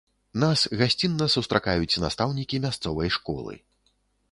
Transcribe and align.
Нас 0.43 0.61
гасцінна 0.79 1.27
сустракаюць 1.35 2.01
настаўнікі 2.05 2.63
мясцовай 2.67 3.15
школы. 3.19 3.53